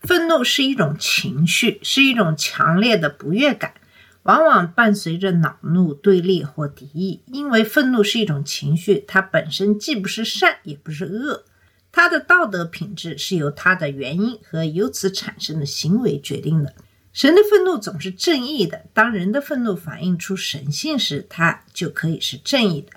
[0.00, 3.74] 愤怒是一种情绪，是一种强烈的不悦感，
[4.22, 7.22] 往往伴随着恼怒、对立或敌意。
[7.26, 11.44] 因为愤怒是一种情绪，它本身既不是善，也不是恶，
[11.92, 16.74] 它的道德品质是由它的原因和由此产生的行为决定的。
[17.12, 22.92] 神的愤怒总是正义的，当人的愤怒反映出神性时，它就可以是正义的。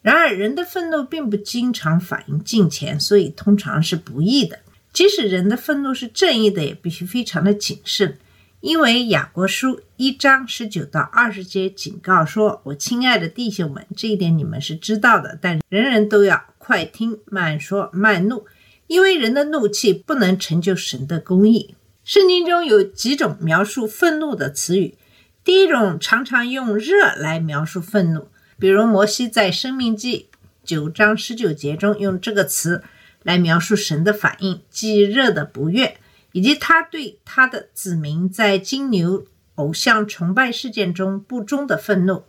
[0.00, 4.60] 然而，人的愤怒并不经常反映金钱，所以通常是不义的。
[4.92, 8.18] 即使人的愤怒是正义的，也必须非常的谨慎，
[8.60, 18.46] 因为雅各书一章十九到二十节警告说：“我亲爱的弟兄们，这一点你们是知道的，但人人都要快听、慢说、慢怒，
[18.86, 24.96] 因为人的怒气不能成就神的公义。”圣经中有几种描述愤怒的词语，
[25.44, 28.28] 第一种常常用热来描述愤怒。
[28.58, 30.28] 比如摩西在《生命记》
[30.64, 32.82] 九章十九节中用这个词
[33.28, 35.98] 来描述神的反应，即热的不悦，
[36.32, 39.26] 以及他对他的子民在金牛
[39.56, 42.24] 偶像崇拜事件中不忠的愤怒。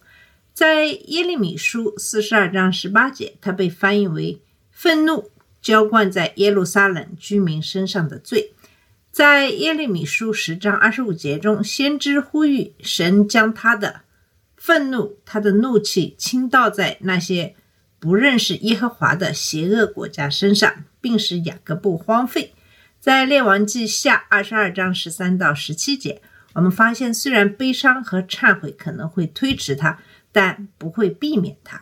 [0.53, 4.41] 在耶利米书四十二章十八节，它被翻译为
[4.72, 8.52] 愤怒浇灌在耶路撒冷居民身上的罪。
[9.09, 14.02] 在耶利米书十章二十五节中，先知呼吁神将他的
[14.58, 17.56] 愤怒、他的怒气倾倒在那些
[18.00, 22.53] 不认识耶和华的邪恶国家身上，并使雅各布荒废。
[23.00, 26.22] 在列王记下二十二章十三到十七节，
[26.53, 30.00] 我们发现，虽然悲伤和忏悔可能会推迟它，
[30.31, 31.81] 但不会避免它。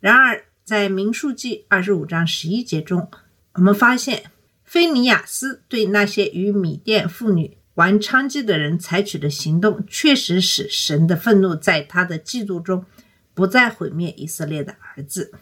[0.00, 3.10] 然而，在民数记二十五章十一节中，
[3.54, 4.24] 我们发现
[4.64, 12.84] 菲尼亚斯对那些与米甸妇女玩娼妓的人采取的行动，确实使神的愤怒在他的嫉妒中
[13.34, 15.32] 不再毁灭以色列的儿子。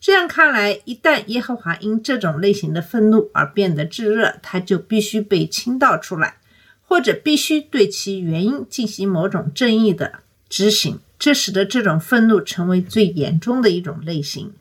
[0.00, 6.36] 这样看来，一旦耶和华因这种类型的愤怒而变得炙热，他就必须被倾倒出来，
[6.82, 11.00] 或者必须对其原因进行某种正义的执行。
[11.18, 14.52] 这使得这种愤怒成为最严重的一种类型。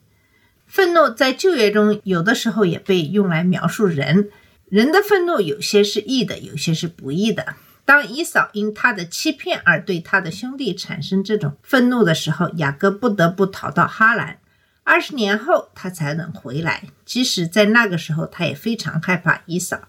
[0.66, 4.30] 愤怒在旧约中有的时候也被用来描述人。
[4.70, 7.56] 人的愤怒有些是义的，有些是不义的。
[7.84, 14.40] 当以扫因他的欺骗而对他的兄弟产生这种愤怒的时候，雅各不得不逃到哈兰。
[14.86, 16.84] 二十年后，他才能回来。
[17.04, 19.82] 即使在那个时候，他也非常害怕以扫。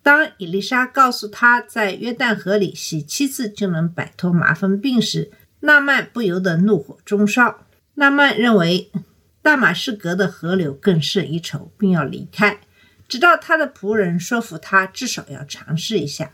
[0.00, 7.66] 当伊丽莎告诉他在约旦河里洗七次就能摆脱麻风病时，纳曼不由得怒火中烧。
[7.94, 8.90] 纳曼认为
[9.42, 12.60] 大马士革的河流更胜一筹，并要离开。
[13.08, 16.30] 直到他的仆人说服他，至少要尝试一下。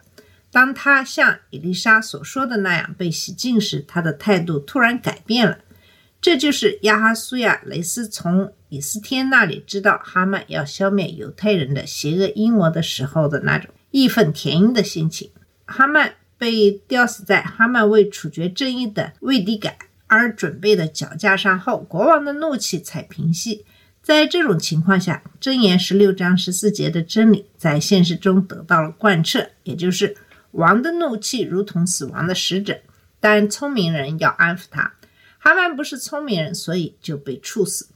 [0.52, 5.58] 当他像伊丽莎所说的那样被洗净时，他的态度突然改变了。
[6.24, 15.30] 这就是亚哈苏亚雷斯从以斯天那里知道哈曼要消灭犹太人的邪恶阴谋的时候的那种义愤填膺的心情。
[15.66, 19.76] 哈曼被吊死在哈曼为处决正义的魏迪改
[20.06, 23.66] 而准备的脚架上后，国王的怒气才平息。
[24.02, 30.16] 在这种情况下，《箴言》十六章十四节的真理在现实中得到了贯彻，也就是
[30.52, 32.78] 王的怒气如同死亡的使者，
[33.20, 34.94] 但聪明人要安抚他。
[35.44, 37.88] 哈曼不是聪明人，所以就被处死。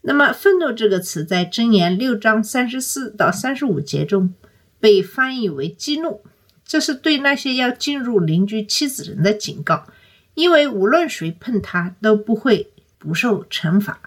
[0.00, 4.32] 那么，愤怒这个词在《箴言》六章三十四到三十五节中
[4.80, 6.22] 被翻译为激怒，
[6.64, 9.86] 这是对那些要进入邻居妻子人的警告，
[10.32, 14.00] 因为无论谁碰他都不会不受惩罚。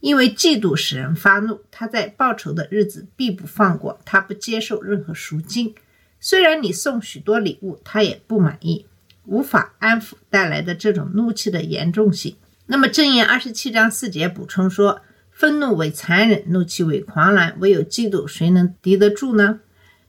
[0.00, 5.76] 因为嫉妒使人发怒，他在报仇的日子必不放过，他不接受任何赎金。
[6.18, 8.86] 虽然你送许多礼物，他也不满意，
[9.30, 12.36] 无法安抚带来的这种怒气的严重性。
[12.66, 19.60] 那么，正言二十七章四节补充说：“愤怒为残忍，怒气为狂澜，唯有嫉妒，谁能敌得住呢？”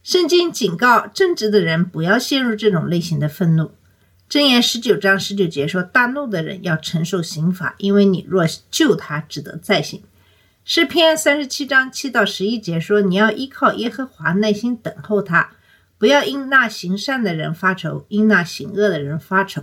[0.03, 3.71] 圣经警告正直的人不要陷入这种类型的愤怒。
[4.27, 10.01] 箴言十九章十九节说：“大怒的人要承受刑罚，因为你若救他，只得再刑。”
[10.65, 15.51] 诗篇三十七章七到十一节说：“你要依靠耶和华，耐心等候他，
[16.01, 19.62] 不要因那行善的人发愁，因那行恶的人发愁。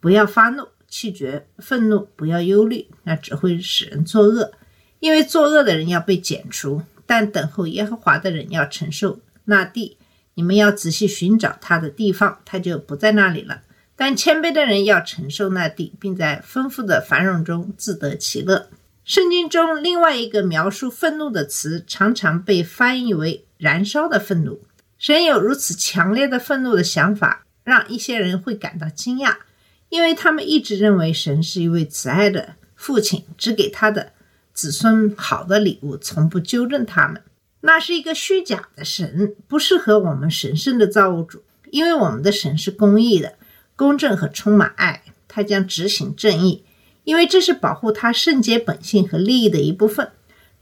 [0.00, 4.52] 不要发怒、气绝、愤怒，不要忧虑，那只会使人作恶。
[5.00, 9.96] 因为作恶的人要被剪除，但等候耶和华的人要承受那地。
[10.34, 13.62] 你们要仔细寻找他的地方，他就不在那里了。
[13.96, 18.68] 但谦卑的人要承受那地，并在丰富的繁荣中自得其乐。
[19.06, 24.60] 圣经中另外一个描述愤怒的词，常常被翻译为“燃烧的愤怒”。
[25.02, 29.34] 神有如此强烈的愤怒的想法，让一些人会感到惊讶，
[29.88, 34.12] 因为他们一直认为神是一位慈爱的父亲，只给他的
[34.54, 37.20] 子孙好的礼物，从不纠正他们。
[37.62, 43.34] 那是一个虚假的神，不适合我们神圣的造物主，因为我们的神是公义的、
[43.74, 46.62] 公正和充满爱，他将执行正义，
[47.02, 50.12] 因为这是保护他圣洁本性和利益的一部分。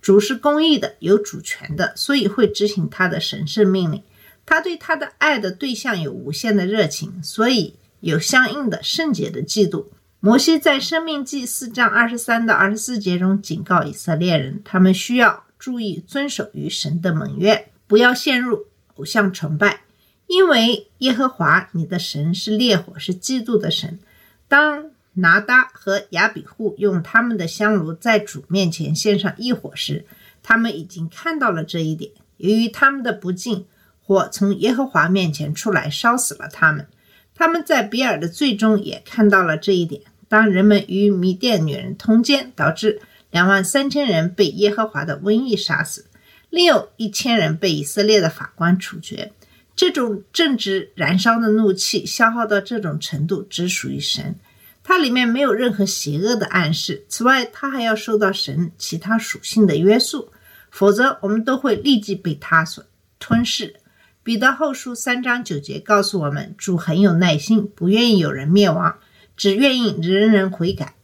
[0.01, 4.03] 主是公义的、有主权的，所以会执行他的神圣命令。
[4.51, 9.87] 他对他的爱的对象有无限的热情，所以有相应的圣洁的嫉妒。
[10.19, 18.67] 摩西在《生命记》四章二十三到二十四节中警告以色列人，他们需要注意遵守与神的盟约，不要陷入
[18.97, 19.83] 偶像崇拜，
[20.27, 24.01] 因为耶和华你的神是烈火，是嫉妒的神。
[24.49, 30.05] 当拿达和亚比户用他们的香炉在主面前献上一火时，
[30.43, 32.11] 他们已经看到了这一点。
[32.39, 33.67] 由于他们的不敬，
[34.11, 36.89] 火从耶和华面前出来，烧死了他们。
[37.33, 40.03] 他们在比尔的罪中也看到了这一点。
[40.27, 46.07] 当人们与米甸女人通奸，导致两万三千人被耶和华的瘟疫杀死，
[46.49, 49.31] 另有一千人被以色列的法官处决。
[49.77, 54.35] 这种正直燃烧的怒气消耗到这种程度，只属于神，
[54.83, 57.05] 它里面没有任何邪恶的暗示。
[57.09, 60.33] 此外，它还要受到神其他属性的约束，
[60.69, 62.83] 否则我们都会立即被它所
[63.21, 63.77] 吞噬。
[64.23, 68.99] 彼得后书三章九节告诉我们，主很有耐心，不愿意有人灭亡，
[69.35, 70.95] 只愿意人人悔改。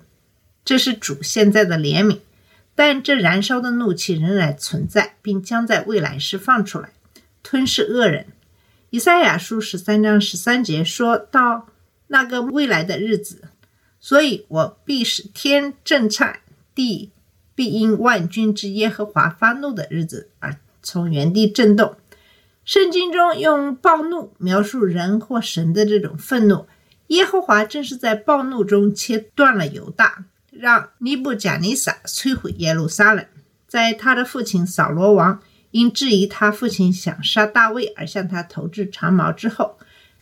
[0.65, 2.19] 这是主现在的怜悯，
[2.75, 6.91] 但这燃烧的怒气仍然存在，并将在未来释放出来，
[7.43, 8.27] 吞噬恶人。
[8.91, 11.69] 以赛亚书十三章十三节说到
[12.09, 13.49] 那个未来的日子，
[13.99, 16.41] 所以我必使天震颤，
[16.75, 17.13] 地
[17.55, 21.97] 必因万军之耶和华发怒的日子而从原地震动。
[22.67, 26.67] 圣经中用暴怒描述人或神的这种愤怒，
[27.07, 33.25] 耶和华正是在暴怒中切断了犹大，让尼布贾尼撒摧毁耶路撒冷。
[33.69, 35.41] 在他的父亲扫罗王
[35.71, 39.79] 因质疑他父亲想杀大卫而向他投掷长矛之后，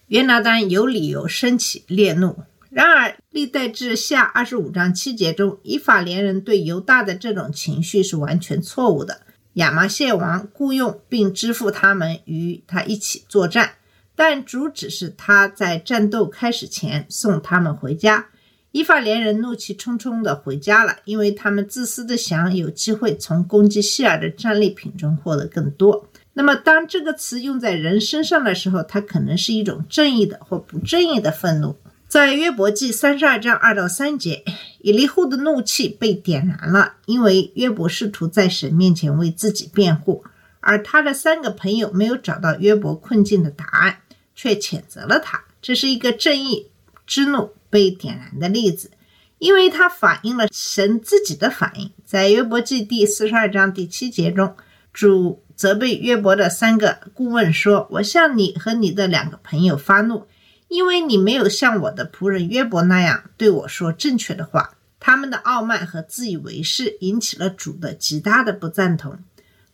[0.08, 2.40] 约拿丹有理由升起烈怒。
[2.68, 9.22] 然而，历代志下二十五章七节中，以法莲人对犹大的这种情绪是完全错误的。
[9.54, 13.74] 亚麻谢王雇佣并支付他们与他一起作战，
[14.16, 18.26] 但主只是他在战斗开始前送他们回家。
[18.72, 26.08] 伊法莲人怒气冲冲地回家了，因为他们自私的想有机会从攻击希尔的战利品中获得更多。
[26.32, 31.76] 那么，当这个词用在人身上的时候，它可能是一种正义的或不正义的愤怒。
[32.14, 34.44] 在约伯记三十二章二到三节，
[34.78, 40.22] 以利户的怒气被点燃了，因为约伯试图在神面前为自己辩护，
[40.60, 43.96] 而他的三个朋友没有找到约伯困境的答案，
[44.32, 45.42] 却谴责了他。
[45.60, 46.68] 这是一个正义
[47.04, 48.92] 之怒被点燃的例子，
[49.38, 51.90] 因为它反映了神自己的反应。
[52.04, 54.54] 在约伯记第四十二章第七节中，
[54.92, 60.28] 主责备约伯的三个顾问说：“我向你和你的两个朋友发怒。”
[60.74, 69.18] 因为你没有像我的仆人约伯那样对我说正确的话，他们的傲慢和自以为是引起了主的极大的不赞同。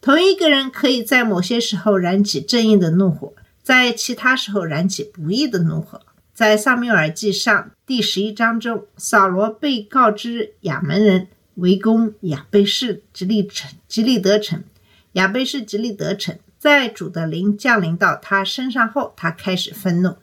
[0.03, 6.03] 同一个人可以在某些时候燃起正义的怒火，在其他时候燃起不义的怒火。
[6.35, 14.63] 在撒缪尔记上第十一章中，扫罗被告知亚门人围攻亚贝士吉利城、吉利德城。
[15.13, 20.17] 亚贝士吉利德城在主的灵降临到他身上后，他开始愤怒。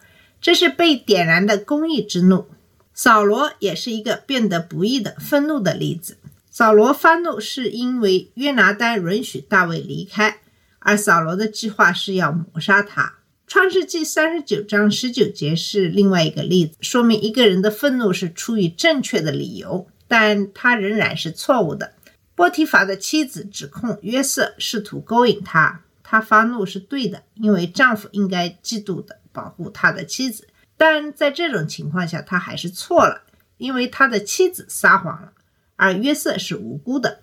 [0.47, 2.45] 这是被点燃的公义之怒。
[2.93, 6.15] 扫罗也是一个变得不义的愤怒的例子。
[6.49, 10.39] 扫罗发怒是因为约拿丹允许大卫离开，
[10.79, 13.15] 而扫罗的计划是要谋杀他。
[13.45, 21.91] 创世纪三十九章十九节是另外一个例子，说明一个人的愤怒是出于正确的理由，但他仍然是错误的。
[22.35, 29.16] 波提法的妻子指控约瑟试图勾引他，他发怒是对的，因为丈夫应该嫉妒的。
[29.37, 33.21] 保护他的妻子，但在这种情况下，他还是错了，
[33.59, 35.31] 因为他的妻子撒谎了，
[35.75, 37.19] 而约瑟是无辜的。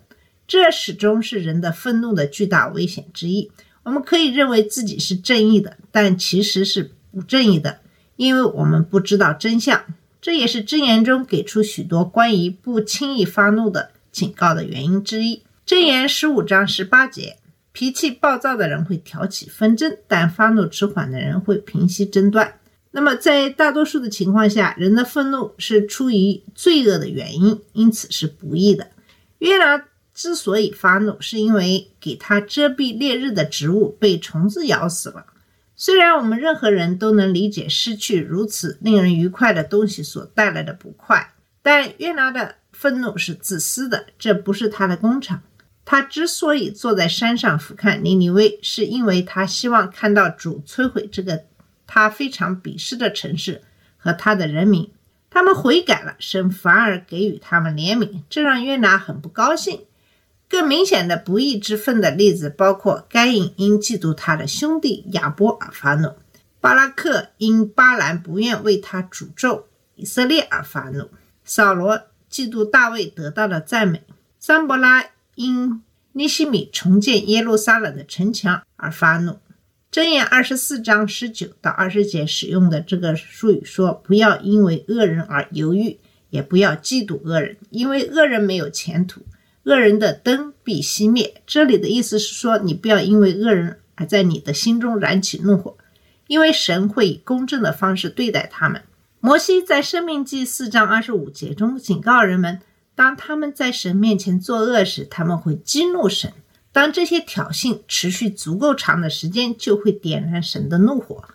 [0.47, 3.51] 这始终是人的愤怒的巨大危险之一。
[3.83, 7.81] 我们可以认为自己是正义的，但其实是不正义的，
[8.15, 9.83] 因为我们不知道真相。
[10.21, 15.43] 这也是箴言中给出许多关于不轻易发怒的警告的原因之一。
[15.67, 17.37] 箴言十五章十八节：
[17.75, 22.57] 脾气暴躁的人会挑起纷争，但发怒迟缓的人会平息争端。
[22.91, 28.87] 那么，在大多数的情况下，人的愤怒是出于罪恶的原因，因此是不义的。
[29.39, 35.25] 约拿之所以发怒，是因为给他遮蔽烈日的植物被虫子咬死了。
[35.75, 45.41] 虽然我们任何人都能理解失去如此令人愉快的东西所带来的不快，但约拿的愤怒是自私的，这不是他的工厂。
[45.85, 51.43] 他之所以坐在山上俯瞰尼尼微，是因为他希望看到主摧毁这个
[51.85, 53.61] 他非常鄙视的城市
[53.97, 54.91] 和他的人民。
[55.29, 59.81] 他们悔改了，神反而给予他们怜悯，这让约拿很不高兴。
[60.47, 66.11] 更明显的不义之愤的例子包括：该隐因嫉妒他的兄弟亚伯而发怒；
[66.61, 71.09] 巴拉克因巴兰不愿为他诅咒以色列而发怒；
[71.43, 73.99] 扫罗嫉妒大卫得到了赞美；
[74.39, 75.03] 桑伯拉
[75.35, 75.81] 因
[76.13, 79.37] 尼西米重建耶路撒冷的城墙而发怒。
[79.91, 85.97] 箴言二十四章十九到二十节使用的这个术语说：“不要因为恶人而犹豫，
[86.29, 89.21] 也不要嫉妒恶人，因为恶人没有前途。”
[89.63, 91.41] 恶人的灯必熄灭。
[91.47, 95.77] 这里的意思是说，你不要因为恶人而在你的心中燃起怒火，
[96.27, 98.81] 因为神会以公正的方式对待他们。
[99.19, 102.59] 摩西在《生命记》四章二十五节中警告人们，
[102.95, 106.31] 当他们在神面前作恶时，他们会激怒神。
[106.71, 111.23] 当这些挑衅持续足够长的时间，就会点燃神的怒火。《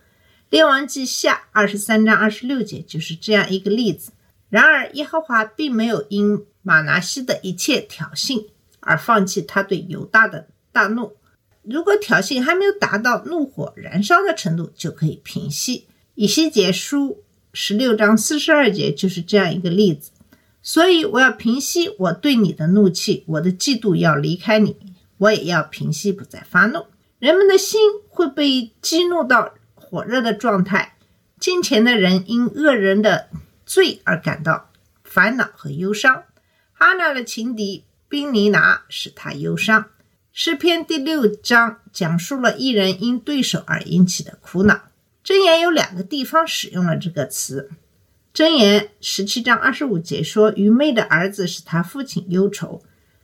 [0.51, 4.11] 列王记下》二十三章二十六节就是这样一个例子。
[4.49, 8.47] 然而，耶和华并没有因马拿西的一切挑衅
[8.81, 11.13] 而放弃他对犹大的大怒。
[11.63, 15.87] 如果挑衅还没有达到怒火燃烧的程度，就可以平息。
[16.17, 20.11] 以西结书十六章四十二节就是这样一个例子。
[20.63, 24.77] 所以，我要平息我对你的怒气，我的嫉妒要离开你。
[25.19, 26.87] 我也要平息，不再发怒。
[27.19, 30.97] 人们的心会被激怒到火热的状态。
[31.39, 33.29] 金钱的人因恶人的
[33.67, 34.71] 罪而感到
[35.05, 36.25] 烦恼和忧伤。
[36.73, 39.87] 哈娜的情敌宾尼拿使他忧伤。
[40.33, 44.83] 诗篇第六章讲述了一人因对手而引起的苦恼。
[45.25, 47.71] 箴言有两个地方使用了这个词。
[48.33, 52.81] 箴言十七章二十五节说：“愚昧的儿子使他父亲忧愁，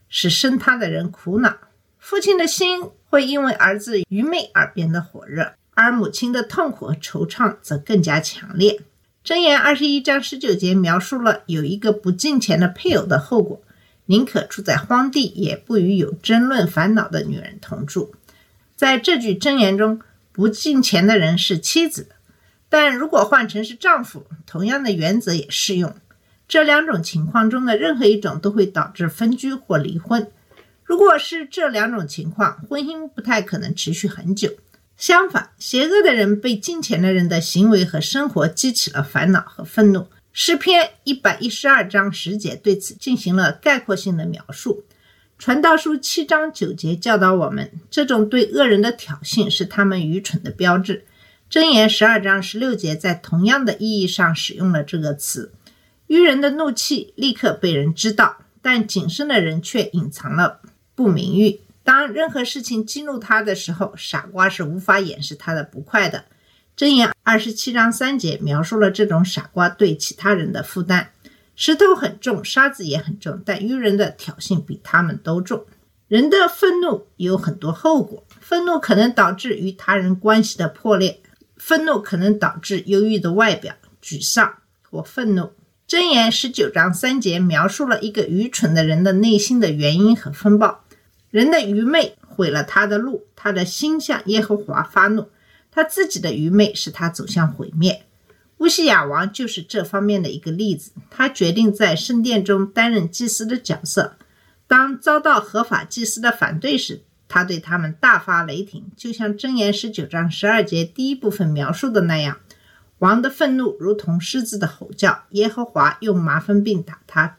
[0.09, 1.57] 使生他的人苦恼。”
[2.01, 8.81] 父亲的心会因为儿子愚昧而变得火热，而母亲的痛苦和惆怅则更加强烈。
[9.25, 13.63] 箴言二十一章十九节描述了有一个不敬虔的配偶的后果：
[14.07, 18.13] 宁可住在荒地，也不与有争论烦恼的女人同住。
[18.75, 20.01] 在这句箴言中，
[20.33, 22.09] 不敬虔的人是妻子，
[22.79, 25.97] 但如果换成是丈夫，同样的原则也适用。
[26.47, 30.31] 这两种情况中的任何一种都会导致分居或离婚。
[30.85, 34.51] 如果是这两种情况，婚姻不太可能持续很久。
[34.99, 40.09] 相反，邪恶的人被金钱的人的行为和生活激起了烦恼和愤怒。
[40.35, 44.85] 诗篇一百一十二章十节对此进行了概括性的描述。
[45.39, 51.07] 传道书七章九节教导我们，这种对恶人的挑衅是他们愚蠢的标志。
[51.49, 55.53] 箴言十二章十六节在同样的意义上使用了这个词。
[56.09, 60.61] 愚人的怒气立刻被人知道，但谨慎的人却隐藏了。
[60.97, 61.61] 不名誉。
[61.85, 66.25] 当任何事情激怒他的时候，傻瓜是无法掩饰他的不快的。
[66.77, 71.11] 箴言二十七章三节描述了这种傻瓜对其他人的负担：
[71.55, 75.65] 石头很重，沙子也很重，但愚人的挑衅比他们都重。
[76.09, 81.21] 人的愤怒有很多后果，愤怒可能导致与他人关系的破裂，
[81.67, 84.59] 愤怒可能导致忧郁的外表、沮丧
[84.89, 85.51] 或愤怒。
[85.89, 90.85] 箴言十九章三节描述了一个愚蠢的人的内心的原因和风暴。
[91.29, 95.29] 人的愚昧毁了他的路，他的心向耶和华发怒，
[95.73, 98.05] 他自己的愚昧使他走向毁灭。
[98.59, 100.93] 乌西亚王就是这方面的一个例子。
[101.11, 104.17] 他决定在圣殿中担任祭司的角色，
[104.69, 112.39] 当遭到合法祭司的反对时，他对他们大发雷霆，就像箴言十九章十二节第一部分描述的那样。
[112.99, 117.37] 王的愤怒如同狮子的吼叫，耶和华用麻风病打他，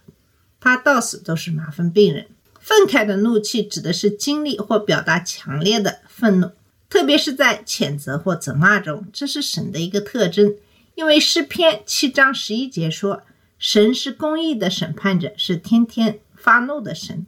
[0.60, 2.28] 他到死都是麻风病人。
[2.60, 6.52] 愤慨的怒气指的是经历或表达强烈的愤怒，
[6.90, 10.54] 特别是在谴责或责骂中，这是神的一个特征。
[10.96, 13.24] 因为诗篇七章十一节说
[13.58, 17.26] ：“神是公义的审判者，是天天发怒的神。”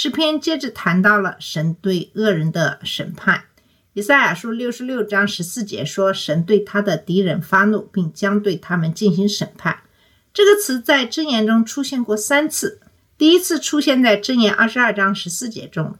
[0.00, 3.46] 诗篇接着谈到了神对恶人的审判。
[3.94, 9.80] 以赛亚书六十六章十四节说：“神对他的敌人发怒，并将对他们进行审判。”
[10.32, 12.80] 这个词在箴言中出现过三次。
[13.16, 15.96] 第一次出现在箴言二十二章十四节中，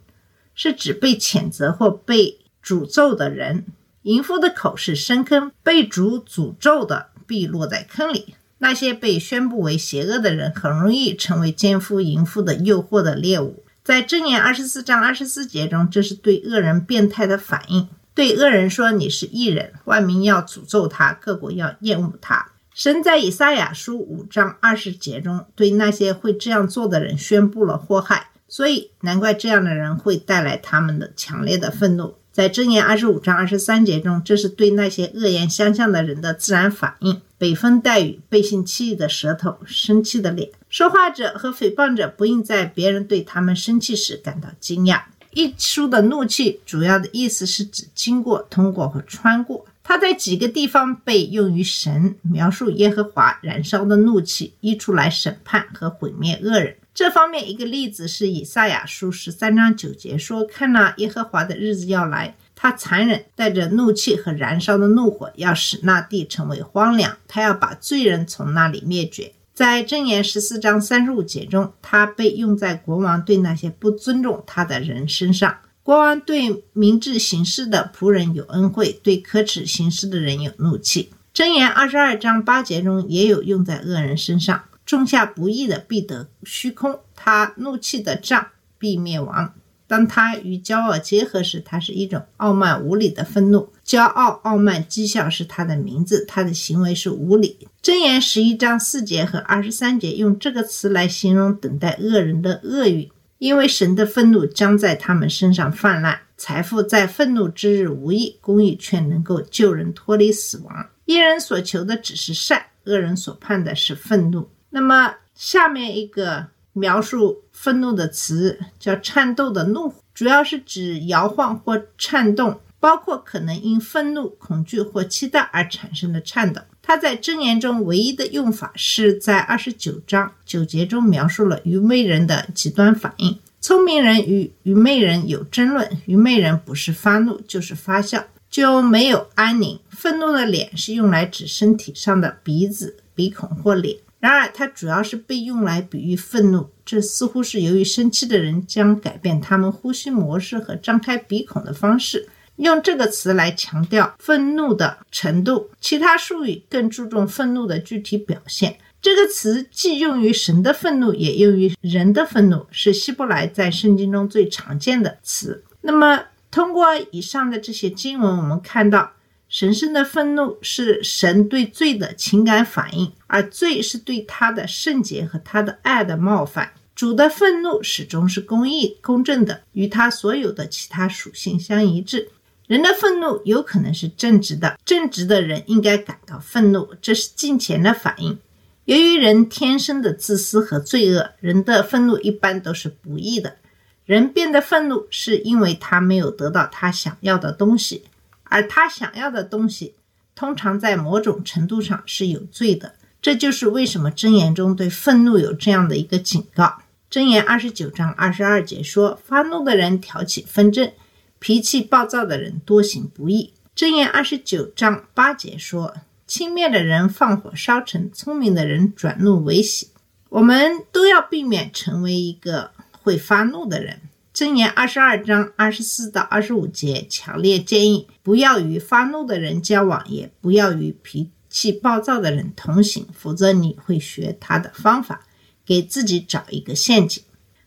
[0.55, 3.67] 是指被谴责或被诅咒的人。
[4.02, 8.37] 淫妇的口是深坑，被主诅咒的必落在坑里。
[8.59, 13.64] 那些被宣布为邪恶的人，很容易成为奸夫淫妇的诱惑的猎物。
[13.88, 17.88] 在箴言二十四章二十四节中，这是对恶人变态的反应。
[18.12, 32.16] 对恶人说：“你是异人，万民要诅咒他，各国要厌恶他。”神在以赛亚书五章二十节中，对那些会这样做的人宣布了祸害，所以难怪这样的人会带来他们的强烈的愤怒。
[32.30, 37.23] 在箴言二十五章二十三节中，这是对那些恶言相向的人的自然反应。
[37.38, 40.50] 北风带雨，背信弃义的舌头，生气的脸。
[40.69, 45.03] 说话者和诽谤者不应在别人对他们生气时感到惊讶。
[45.31, 49.67] 一书的怒气主要的意思是指经过、通过和穿过。
[49.83, 56.77] 它在几个地方被用于神描述耶和华燃烧的怒气溢出来审判和毁灭恶人。
[56.93, 75.59] 这方面一个例子是以赛亚书十三章九节说：“看哪，耶和华的日子要来，他残忍，带着怒气和燃烧的怒火，要使那地成为荒凉，他要把罪人从那里灭绝。”在箴言十四章三十五节中，它被用在国王对那些不尊重他的人身上。
[75.83, 81.11] 国王对明智行事的仆人有恩惠，对可耻行事的人有怒气。
[81.35, 84.62] 箴言二十二章八节中也有用在恶人身上。
[84.87, 88.47] 种下不义的必得虚空，他怒气的杖
[88.79, 89.55] 必灭亡。
[89.88, 93.68] 当他与骄傲结合时，他是一种傲慢无礼的愤怒。
[93.85, 97.66] 骄傲、傲慢、讥笑是他的名字，他的行为是无礼。
[97.83, 106.21] 箴言十一章四节和二十三节用这个词来形容等待恶人的厄运，因为神的愤怒将在他们身上泛滥。
[106.37, 110.87] 财富在愤怒之日无益，公义却能够救人脱离死亡。
[111.07, 114.49] 一人所求的只是善，恶人所盼的是愤怒。
[114.71, 116.47] 那么下面一个
[116.79, 126.62] 描述愤怒的词叫“颤抖的怒”，主要是指摇晃或颤动，包括可能因愤怒、恐惧或期待而产生的颤抖。
[126.81, 133.38] 它在箴言中唯一的用法是在二十九章九节中描述了愚昧人的极端反应。
[133.61, 139.79] 聪明人与愚昧人有争论，愚昧人不是发怒就是发笑，就没有安宁。
[139.91, 143.99] 愤怒的脸是用来指身体上的鼻子、鼻孔或脸。
[144.20, 146.68] 然而，它主要是被用来比喻愤怒。
[146.85, 155.70] 这似乎是由于生气的人将改变他们呼吸模式和张开鼻孔的方式，用这个词来强调愤怒的程度。
[155.81, 158.78] 其他术语更注重愤怒的具体表现。
[159.00, 165.62] 这个词既用于神的愤怒，也用于人的愤怒，是希伯来在圣经中最常见的词。
[165.83, 169.12] 那么，通过以上的这些经文，我们看到。
[169.49, 176.73] 神圣的愤怒是神对罪的情感反应，而罪是对他的圣洁和他的爱的冒犯。
[176.95, 182.29] 主的愤怒始终是公义、公正的，与他所有的其他属性相一致。
[182.67, 188.39] 人的愤怒有可能是正直的，正直的人应该感到愤怒，这是金钱的反应。
[188.85, 193.57] 由于人天生的自私和罪恶，人的愤怒一般都是不义的。
[194.05, 198.05] 人变得愤怒，是因为他没有得到他想要的东西。
[198.49, 199.95] 而他想要的东西，
[200.35, 202.95] 通常在某种程度上是有罪的。
[203.21, 206.83] 这就是为什么箴言中对愤怒有这样的一个警告。
[207.11, 210.93] 箴言二十九章二十二节说：“发怒的人挑起纷争，
[211.39, 215.95] 脾气暴躁的人多行不义。”箴言二十九章八节说
[216.27, 219.89] ：“轻蔑的人放火烧城，聪明的人转怒为喜。”
[220.31, 224.01] 我们都要避免成为一个会发怒的人。
[224.38, 235.27] 箴言二十二章二十四到二十五节强烈建议不要与发怒的人交往，也不要与脾气暴躁的人同行，否则你会学他的方法，
[235.66, 237.20] 给自己找一个陷阱。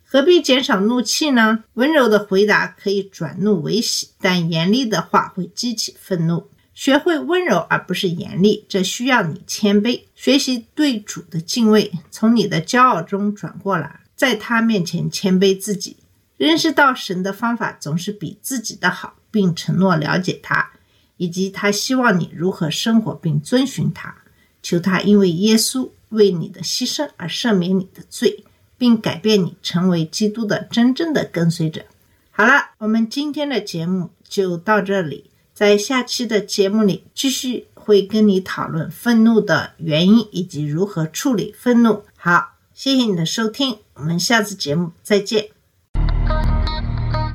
[0.06, 1.66] 何必减少怒气呢？
[1.74, 6.48] 温柔的回答可以转怒为喜，但严厉的话会激起愤怒。
[6.74, 15.98] 学会温柔而不是严厉，这需要你谦卑，学习对主的敬畏，从你的骄傲中转过来，在他面前谦卑自己。
[16.48, 20.72] 认识到神的方法总是比自己的好，并承诺了解他，
[21.18, 24.16] 以及他希望你如何生活并遵循他。
[24.64, 28.44] 求他因为耶稣为你的牺牲而赦免你的罪，
[28.76, 31.86] 并改变你成为基督的真正的跟随者。
[32.32, 42.04] 好了，我们今天的节目就到这里，在下期的节目里继续会跟你讨论愤怒的原因以及如何处理愤怒。
[42.18, 45.61] 好，谢谢你的收听，我们下次节目再见。